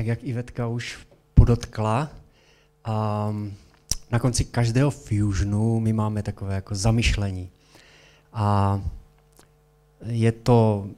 [0.00, 0.98] tak jak Ivetka už
[1.34, 2.08] podotkla,
[2.88, 3.52] um,
[4.10, 7.50] na konci každého fusionu my máme takové jako zamyšlení.
[8.32, 8.80] A
[10.06, 10.88] je to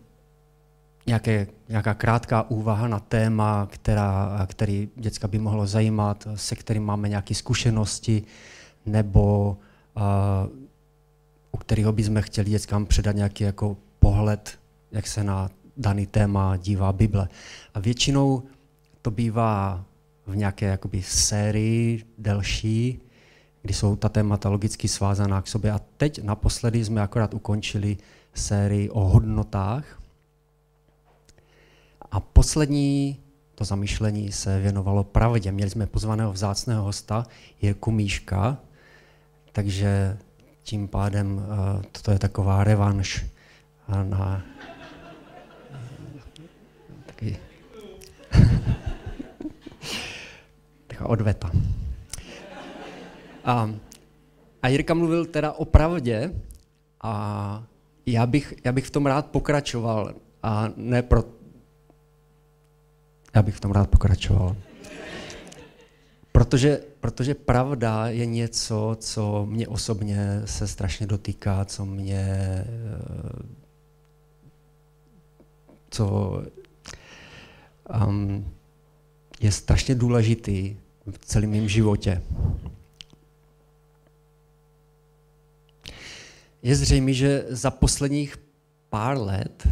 [1.06, 7.08] nějaké, nějaká krátká úvaha na téma, která, který děcka by mohlo zajímat, se kterým máme
[7.08, 8.22] nějaké zkušenosti,
[8.86, 9.56] nebo
[9.96, 10.02] uh,
[11.52, 14.58] u kterého bychom chtěli dětskám předat nějaký jako pohled,
[14.92, 17.28] jak se na daný téma dívá Bible.
[17.74, 18.42] A většinou
[19.02, 19.84] to bývá
[20.26, 23.00] v nějaké jakoby sérii delší,
[23.62, 25.72] kdy jsou ta témata logicky svázaná k sobě.
[25.72, 27.96] A teď naposledy jsme akorát ukončili
[28.34, 30.02] sérii o hodnotách.
[32.10, 33.20] A poslední
[33.54, 35.52] to zamýšlení se věnovalo pravdě.
[35.52, 37.26] Měli jsme pozvaného vzácného hosta
[37.62, 38.58] Jirku Míška,
[39.52, 40.18] takže
[40.62, 43.26] tím pádem uh, toto je taková revanš
[44.02, 44.42] na
[51.12, 51.50] odveta.
[53.44, 53.70] A,
[54.62, 56.32] a Jirka mluvil teda o pravdě
[57.02, 57.64] a
[58.06, 61.24] já bych, já bych v tom rád pokračoval a ne pro...
[63.34, 64.56] Já bych v tom rád pokračoval.
[66.32, 72.24] Protože, protože pravda je něco, co mě osobně se strašně dotýká, co mě
[75.90, 76.42] co
[78.06, 78.52] um,
[79.40, 80.76] je strašně důležitý
[81.10, 82.22] v celém mém životě.
[86.62, 88.36] Je zřejmé, že za posledních
[88.90, 89.68] pár let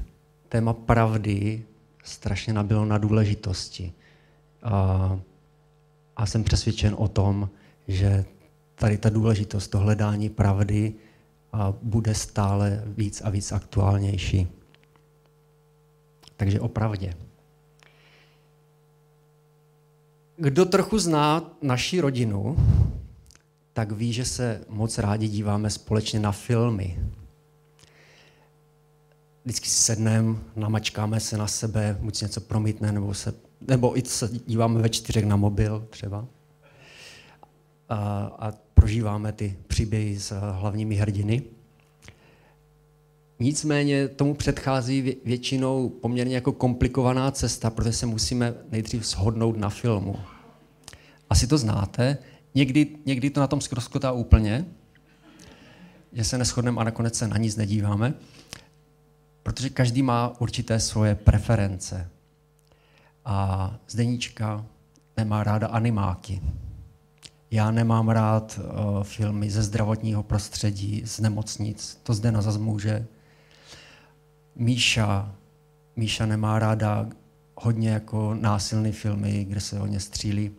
[0.48, 1.64] téma pravdy
[2.04, 3.92] strašně nabilo na důležitosti.
[4.62, 5.20] A,
[6.16, 7.50] a jsem přesvědčen o tom,
[7.88, 8.24] že
[8.74, 10.94] tady ta důležitost, to hledání pravdy
[11.52, 14.48] a bude stále víc a víc aktuálnější.
[16.36, 17.14] Takže o pravdě.
[20.42, 22.56] Kdo trochu zná naši rodinu,
[23.72, 26.98] tak ví, že se moc rádi díváme společně na filmy.
[29.44, 34.02] Vždycky si sedneme, namačkáme se na sebe, buď si něco promítne, nebo, se, nebo i
[34.04, 36.26] se díváme ve čtyřech na mobil třeba.
[37.88, 37.96] A,
[38.38, 41.42] a prožíváme ty příběhy s hlavními hrdiny.
[43.40, 50.16] Nicméně tomu předchází většinou poměrně jako komplikovaná cesta, protože se musíme nejdřív shodnout na filmu.
[51.30, 52.18] Asi to znáte,
[52.54, 54.66] někdy, někdy to na tom zkroskotá úplně,
[56.12, 58.14] že se neschodneme a nakonec se na nic nedíváme,
[59.42, 62.10] protože každý má určité svoje preference.
[63.24, 64.66] A Zdeníčka
[65.16, 66.40] nemá ráda animáky.
[67.50, 72.00] Já nemám rád uh, filmy ze zdravotního prostředí, z nemocnic.
[72.02, 73.06] To zde na může.
[74.60, 75.34] Míša,
[75.96, 77.06] Míša nemá ráda
[77.56, 80.50] hodně jako násilné filmy, kde se hodně střílí.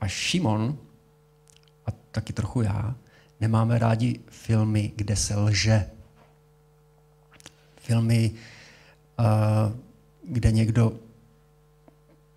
[0.00, 0.78] A Šimon,
[1.86, 2.94] a taky trochu já,
[3.40, 5.86] nemáme rádi filmy, kde se lže.
[7.76, 8.30] Filmy,
[9.18, 9.72] uh,
[10.28, 10.92] kde někdo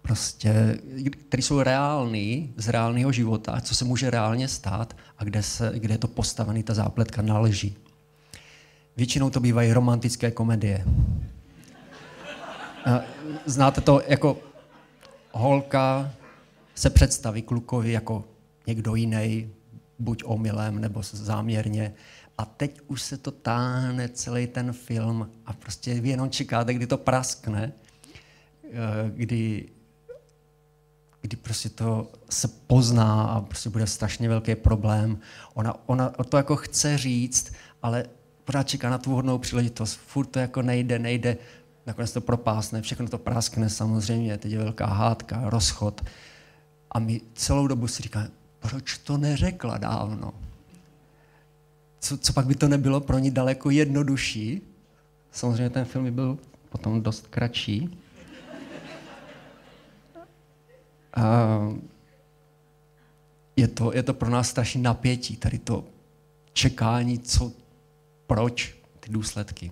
[0.01, 0.79] prostě,
[1.27, 5.94] které jsou reální, z reálného života, co se může reálně stát a kde, se, kde
[5.94, 7.75] je to postavený, ta zápletka na lži.
[8.97, 10.85] Většinou to bývají romantické komedie.
[13.45, 14.38] Znáte to jako
[15.31, 16.11] holka
[16.75, 18.23] se představí klukovi jako
[18.67, 19.50] někdo jiný,
[20.00, 21.94] buď omylem nebo záměrně.
[22.38, 26.88] A teď už se to táhne celý ten film a prostě vy jenom čekáte, kdy
[26.88, 27.72] to praskne,
[28.63, 28.72] eh,
[29.16, 29.69] kdy,
[31.22, 35.19] kdy prostě to se pozná a prostě bude strašně velký problém.
[35.53, 38.06] Ona, ona to jako chce říct, ale
[38.45, 39.95] pořád čeká na tu vhodnou příležitost.
[39.95, 41.38] Furt to jako nejde, nejde,
[41.85, 46.06] nakonec to propásne, všechno to praskne samozřejmě, teď je velká hádka, rozchod.
[46.91, 48.29] A my celou dobu si říkáme,
[48.59, 50.33] proč to neřekla dávno?
[52.00, 54.62] Co, co pak by to nebylo pro ní daleko jednodušší?
[55.31, 56.38] Samozřejmě ten film by byl
[56.69, 58.00] potom dost kratší.
[61.13, 61.59] A
[63.56, 65.83] je to, je to pro nás strašný napětí, tady to
[66.53, 67.51] čekání, co,
[68.27, 69.72] proč ty důsledky.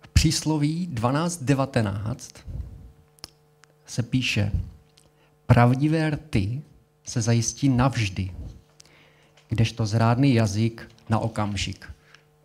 [0.00, 2.16] V přísloví 12.19
[3.86, 4.52] se píše,
[5.46, 6.62] pravdivé rty
[7.04, 8.34] se zajistí navždy,
[9.48, 11.92] kdežto zrádný jazyk na okamžik.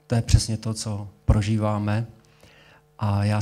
[0.08, 2.08] To je přesně to, co prožíváme.
[3.00, 3.40] A já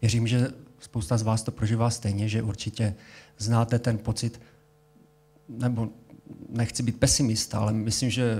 [0.00, 0.48] věřím, že
[0.80, 2.94] spousta z vás to prožívá stejně, že určitě
[3.38, 4.40] znáte ten pocit,
[5.48, 5.88] nebo
[6.48, 8.38] nechci být pesimista, ale myslím, že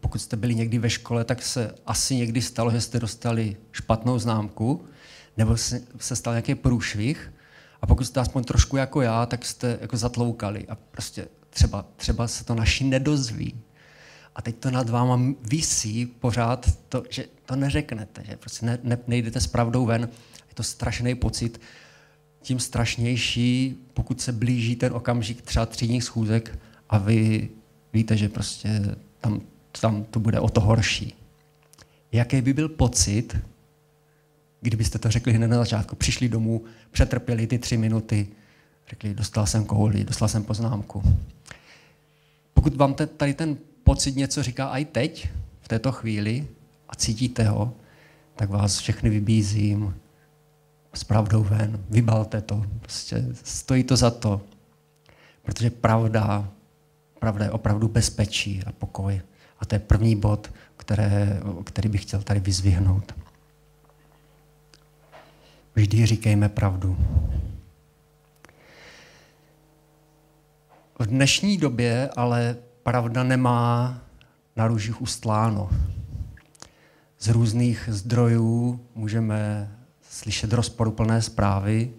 [0.00, 4.18] pokud jste byli někdy ve škole, tak se asi někdy stalo, že jste dostali špatnou
[4.18, 4.84] známku,
[5.36, 7.32] nebo se, stal nějaký průšvih,
[7.82, 12.28] a pokud jste aspoň trošku jako já, tak jste jako zatloukali a prostě třeba, třeba
[12.28, 13.60] se to naši nedozví.
[14.34, 18.98] A teď to nad váma visí pořád, to, že to neřeknete, že prostě ne, ne,
[19.06, 20.08] nejdete s pravdou ven.
[20.48, 21.60] Je to strašný pocit,
[22.42, 26.58] tím strašnější, pokud se blíží ten okamžik třeba třídních schůzek
[26.88, 27.48] a vy
[27.92, 29.40] víte, že prostě tam,
[29.80, 31.14] tam to bude o to horší.
[32.12, 33.36] Jaký by byl pocit,
[34.60, 38.28] kdybyste to řekli hned na začátku, přišli domů, přetrpěli ty tři minuty,
[38.88, 41.02] řekli, dostal jsem kouli, dostal jsem poznámku.
[42.54, 45.28] Pokud vám te, tady ten pocit něco říká i teď,
[45.60, 46.46] v této chvíli,
[46.88, 47.74] a cítíte ho,
[48.36, 49.94] tak vás všechny vybízím
[50.94, 54.40] s pravdou ven, vybalte to, prostě stojí to za to,
[55.42, 56.48] protože pravda,
[57.18, 59.20] pravda je opravdu bezpečí a pokoj.
[59.58, 63.14] A to je první bod, které, který bych chtěl tady vyzvihnout.
[65.74, 66.98] Vždy říkejme pravdu.
[70.98, 73.98] V dnešní době ale pravda nemá
[74.56, 75.70] na růžích ustláno.
[77.18, 79.70] Z různých zdrojů můžeme
[80.02, 81.92] slyšet rozporuplné zprávy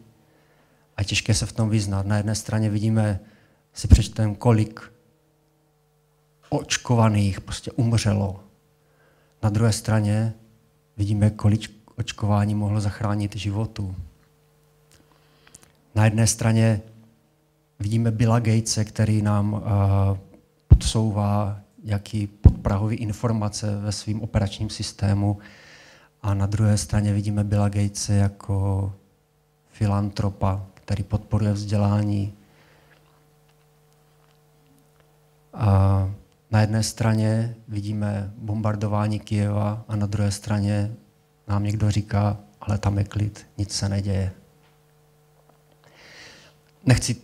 [0.97, 2.05] a těžké se v tom vyznat.
[2.05, 3.19] Na jedné straně vidíme,
[3.73, 4.94] si přečteme, kolik
[6.49, 8.39] očkovaných prostě umřelo.
[9.43, 10.33] Na druhé straně
[10.97, 13.95] vidíme, kolik očkování mohlo zachránit životu.
[15.95, 16.81] Na jedné straně
[17.79, 19.61] vidíme Billa Gatese, který nám uh,
[20.67, 25.37] podsouvá jaký podprahový informace ve svém operačním systému.
[26.21, 28.93] A na druhé straně vidíme Billa Gatese jako
[29.71, 32.33] filantropa, který podporuje vzdělání.
[35.53, 36.09] A
[36.55, 40.91] na jedné straně vidíme bombardování Kijeva a na druhé straně
[41.47, 44.31] nám někdo říká, ale tam je klid, nic se neděje.
[46.85, 47.15] Nechci,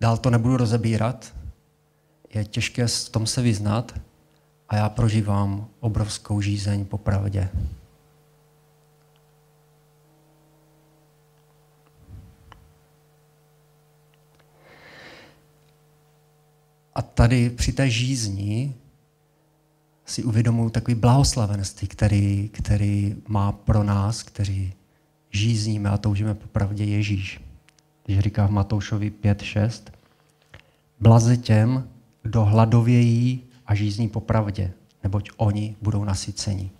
[0.00, 1.32] dál to nebudu rozebírat,
[2.34, 4.00] je těžké v tom se vyznat
[4.68, 7.48] a já prožívám obrovskou žízeň po pravdě.
[16.98, 18.74] A tady při té žízni
[20.06, 24.72] si uvědomují takový blahoslavenství, který, který má pro nás, kteří
[25.30, 27.40] žízníme a toužíme po pravdě Ježíš.
[28.04, 29.92] Když říká v Matoušovi 5.6,
[31.00, 31.88] blaze těm,
[32.22, 34.72] kdo hladovějí a žízní po pravdě,
[35.02, 36.70] neboť oni budou nasyceni.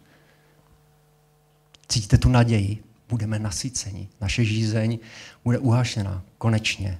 [1.88, 2.84] Cítíte tu naději?
[3.08, 4.08] Budeme nasyceni.
[4.20, 4.98] Naše žízeň
[5.44, 6.98] bude uhašena konečně.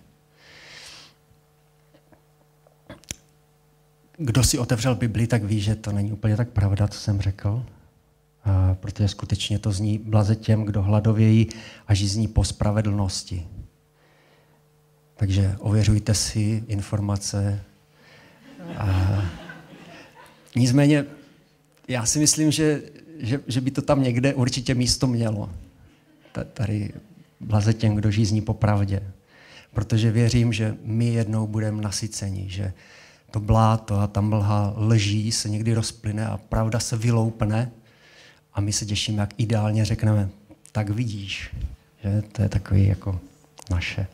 [4.20, 7.65] Kdo si otevřel Bibli, tak ví, že to není úplně tak pravda, co jsem řekl.
[8.44, 11.47] A protože skutečně to zní blaze těm, kdo hladovějí
[11.87, 13.47] a žízní po spravedlnosti.
[15.17, 17.61] Takže ověřujte si informace.
[18.76, 19.23] A
[20.56, 21.05] nicméně,
[21.88, 22.82] já si myslím, že,
[23.19, 25.50] že, že by to tam někde určitě místo mělo.
[26.53, 26.93] Tady
[27.41, 29.03] blaze těm, kdo žízní po pravdě.
[29.73, 32.73] Protože věřím, že my jednou budeme nasyceni, že
[33.30, 37.70] to bláto a ta mlha lží se někdy rozplyne a pravda se vyloupne
[38.54, 40.28] a my se těšíme, jak ideálně řekneme,
[40.72, 41.54] tak vidíš,
[42.02, 43.20] že to je takový jako
[43.70, 44.06] naše.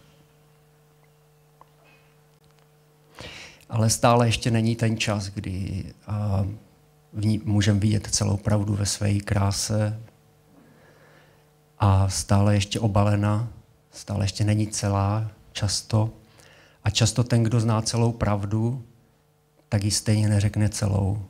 [3.68, 5.84] Ale stále ještě není ten čas, kdy
[7.44, 10.00] můžeme vidět celou pravdu ve své kráse
[11.78, 13.48] a stále ještě obalena,
[13.90, 16.10] stále ještě není celá často.
[16.84, 18.84] A často ten, kdo zná celou pravdu,
[19.74, 21.24] tak ji stejně neřekne celou.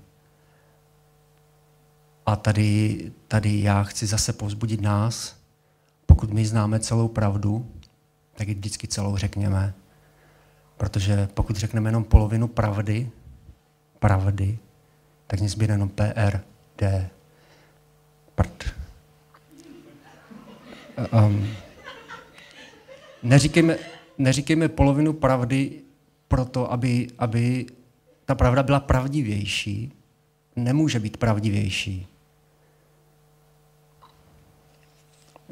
[2.27, 5.37] A tady, tady já chci zase povzbudit nás,
[6.07, 7.71] pokud my známe celou pravdu,
[8.35, 9.75] tak ji vždycky celou řekněme.
[10.77, 13.11] Protože pokud řekneme jenom polovinu pravdy,
[13.99, 14.59] pravdy,
[15.27, 16.39] tak mě zbyde jenom PR,
[16.79, 17.11] D,
[18.35, 18.65] prd.
[21.13, 21.49] Um,
[23.23, 23.77] neříkejme,
[24.19, 25.81] neříkejme polovinu pravdy
[26.29, 27.67] proto, aby, aby
[28.25, 29.93] ta pravda byla pravdivější,
[30.57, 32.07] nemůže být pravdivější.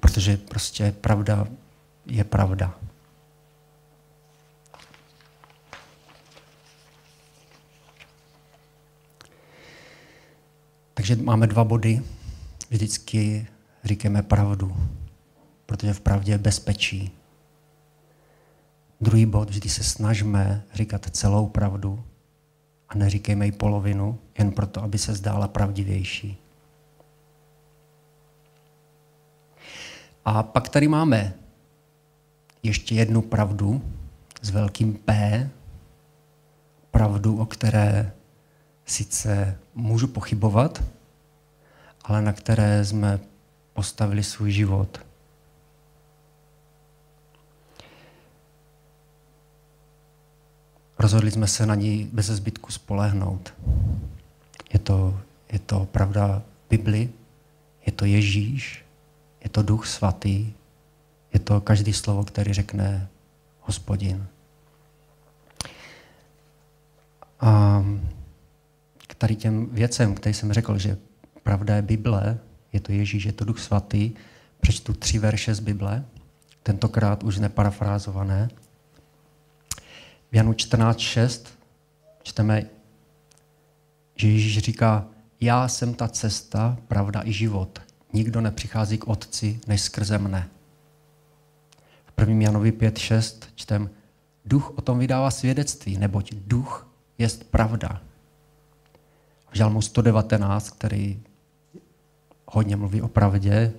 [0.00, 1.46] Protože prostě pravda
[2.06, 2.78] je pravda.
[10.94, 12.02] Takže máme dva body.
[12.70, 13.46] Vždycky
[13.84, 14.76] říkáme pravdu,
[15.66, 17.10] protože v pravdě je bezpečí.
[19.00, 22.04] Druhý bod, vždy se snažíme říkat celou pravdu,
[22.92, 26.38] a neříkejme jí polovinu, jen proto, aby se zdála pravdivější.
[30.24, 31.34] A pak tady máme
[32.62, 33.82] ještě jednu pravdu
[34.42, 35.50] s velkým P,
[36.90, 38.12] pravdu, o které
[38.86, 40.82] sice můžu pochybovat,
[42.04, 43.20] ale na které jsme
[43.72, 45.00] postavili svůj život.
[51.02, 53.54] Rozhodli jsme se na ní bez zbytku spolehnout.
[54.72, 55.20] Je to,
[55.52, 57.10] je to pravda Bibli,
[57.86, 58.84] je to Ježíš,
[59.44, 60.52] je to Duch Svatý,
[61.32, 63.08] je to každý slovo, který řekne
[63.60, 64.26] hospodin.
[67.40, 67.84] A
[69.06, 70.96] k tady těm věcem, který jsem řekl, že
[71.42, 72.38] pravda je Bible,
[72.72, 74.12] je to Ježíš, je to Duch Svatý,
[74.60, 76.04] přečtu tři verše z Bible,
[76.62, 78.48] tentokrát už neparafrázované.
[80.32, 81.46] V Janu 14.6
[82.22, 82.62] čteme,
[84.16, 85.06] že Ježíš říká,
[85.40, 87.82] já jsem ta cesta, pravda i život.
[88.12, 90.48] Nikdo nepřichází k Otci, než skrze mne.
[92.04, 92.42] V 1.
[92.42, 93.90] Janovi 5.6 čtem,
[94.44, 98.00] duch o tom vydává svědectví, neboť duch jest pravda.
[99.50, 101.22] V Žalmu 119, který
[102.46, 103.72] hodně mluví o pravdě,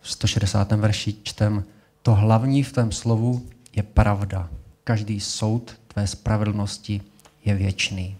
[0.00, 0.72] v 160.
[0.72, 1.64] verši čtem,
[2.02, 4.50] to hlavní v tom slovu je pravda.
[4.84, 7.00] Každý soud tvé spravedlnosti
[7.44, 8.16] je věčný.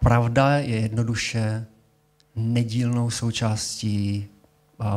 [0.00, 1.66] Pravda je jednoduše
[2.36, 4.28] nedílnou součástí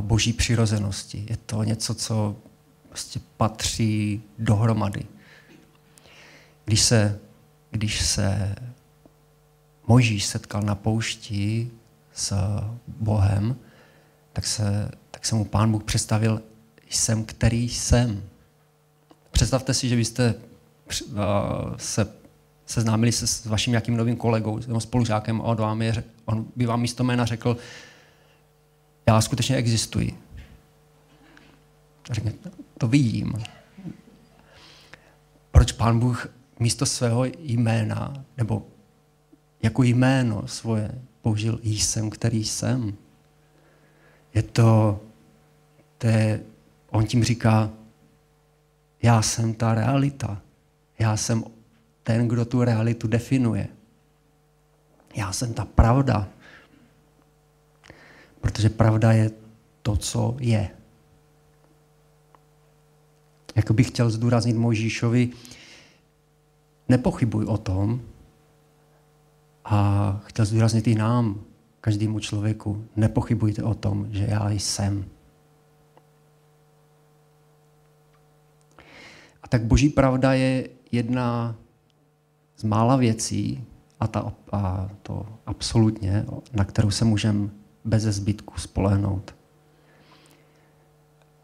[0.02, 1.26] boží přirozenosti.
[1.30, 2.36] Je to něco, co
[2.90, 5.06] prostě patří dohromady.
[6.66, 7.20] Když se,
[7.72, 8.56] když se
[9.88, 11.72] Mojžíš setkal na poušti
[12.14, 12.34] s
[12.88, 13.56] Bohem,
[14.34, 16.42] tak se, tak se mu pán Bůh představil,
[16.90, 18.24] jsem, který jsem.
[19.36, 20.36] Představte si, že byste
[21.78, 22.14] se
[22.66, 26.66] seznámili se s vaším nějakým novým kolegou, nebo spolužákem a on, vám je, on by
[26.66, 27.58] vám místo jména řekl,
[29.08, 30.20] já skutečně existuji.
[32.12, 32.34] Řekne,
[32.78, 33.34] to vidím.
[35.52, 36.28] Proč pán Bůh
[36.60, 38.68] místo svého jména, nebo
[39.64, 42.94] jako jméno svoje, použil jsem, který jsem?
[44.34, 45.00] Je to,
[45.98, 46.42] to je,
[46.90, 47.70] on tím říká,
[49.04, 50.42] já jsem ta realita.
[51.00, 51.44] Já jsem
[52.04, 53.68] ten, kdo tu realitu definuje.
[55.16, 56.28] Já jsem ta pravda.
[58.42, 59.32] Protože pravda je
[59.82, 60.70] to, co je.
[63.56, 65.30] Jako bych chtěl zdůraznit Mojžíšovi,
[66.90, 68.02] nepochybuj o tom,
[69.66, 71.42] a chtěl zdůraznit i nám,
[71.82, 75.06] každému člověku, nepochybujte o tom, že já jsem.
[79.46, 81.56] A tak boží pravda je jedna
[82.58, 83.64] z mála věcí,
[84.00, 87.50] a, ta, a to absolutně, na kterou se můžeme
[87.84, 89.36] bez zbytku spolehnout.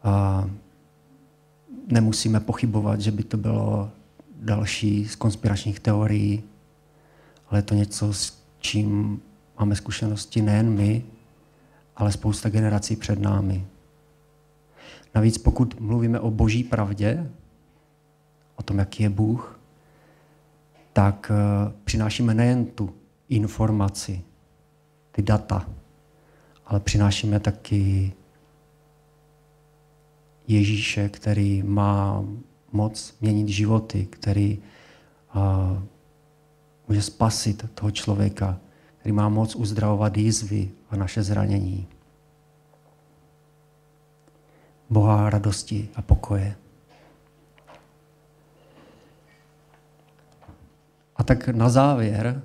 [0.02, 0.44] A
[1.86, 3.90] nemusíme pochybovat, že by to bylo
[4.40, 6.42] další z konspiračních teorií,
[7.48, 9.20] ale je to něco, s čím
[9.58, 11.04] máme zkušenosti nejen my,
[11.96, 13.66] ale spousta generací před námi.
[15.14, 17.30] Navíc pokud mluvíme o boží pravdě,
[18.56, 19.60] o tom, jaký je Bůh,
[20.92, 22.94] tak eh, přinášíme nejen tu
[23.28, 24.22] informaci,
[25.12, 25.68] ty data,
[26.66, 28.12] ale přinášíme taky
[30.48, 32.24] Ježíše, který má
[32.72, 34.58] moc měnit životy, který
[35.34, 35.82] uh,
[36.88, 38.58] může spasit toho člověka,
[38.98, 41.86] který má moc uzdravovat jízvy a naše zranění.
[44.90, 46.56] Boha radosti a pokoje.
[51.16, 52.42] A tak na závěr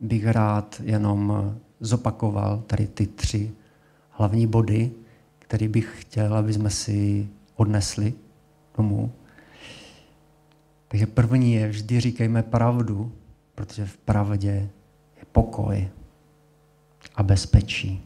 [0.00, 3.52] bych rád jenom zopakoval tady ty tři
[4.10, 4.92] hlavní body,
[5.38, 8.14] které bych chtěl, aby jsme si odnesli
[8.76, 9.12] domů.
[10.88, 13.12] Takže první je, vždy říkejme pravdu,
[13.54, 14.68] protože v pravdě
[15.16, 15.88] je pokoj
[17.14, 18.02] a bezpečí.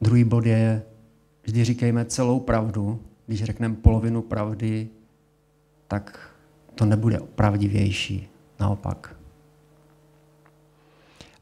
[0.00, 0.82] Druhý bod je,
[1.42, 3.02] vždy říkejme celou pravdu.
[3.26, 4.88] Když řekneme polovinu pravdy,
[5.88, 6.31] tak
[6.82, 8.28] to nebude pravdivější.
[8.60, 9.16] Naopak.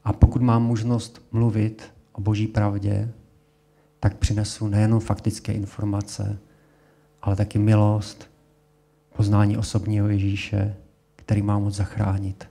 [0.03, 3.11] A pokud mám možnost mluvit o boží pravdě,
[3.99, 6.39] tak přinesu nejenom faktické informace,
[7.21, 8.29] ale taky milost,
[9.15, 10.75] poznání osobního Ježíše,
[11.15, 12.49] který má moc zachránit.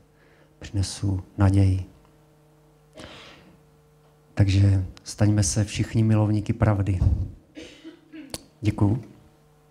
[0.59, 1.85] Přinesu naději.
[4.35, 6.99] Takže staňme se všichni milovníky pravdy.
[8.61, 9.10] Děkuju.